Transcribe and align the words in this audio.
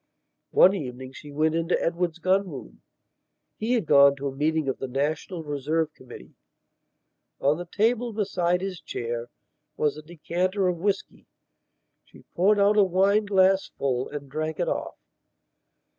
One 0.49 0.73
evening 0.73 1.13
she 1.13 1.31
went 1.31 1.53
into 1.53 1.79
Edward's 1.79 2.17
gun 2.17 2.45
roomhe 2.47 2.77
had 3.75 3.85
gone 3.85 4.15
to 4.15 4.27
a 4.29 4.35
meeting 4.35 4.67
of 4.67 4.79
the 4.79 4.87
National 4.87 5.43
Reserve 5.43 5.93
Committee. 5.93 6.33
On 7.39 7.59
the 7.59 7.67
table 7.67 8.11
beside 8.11 8.61
his 8.61 8.81
chair 8.81 9.29
was 9.77 9.97
a 9.97 10.01
decanter 10.01 10.67
of 10.67 10.77
whisky. 10.77 11.27
She 12.03 12.23
poured 12.33 12.57
out 12.59 12.77
a 12.77 12.83
wineglassful 12.83 14.09
and 14.09 14.27
drank 14.27 14.59
it 14.59 14.67
off. 14.67 14.97